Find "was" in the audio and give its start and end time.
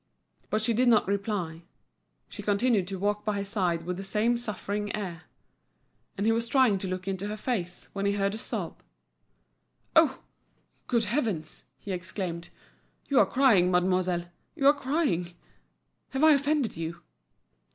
6.31-6.47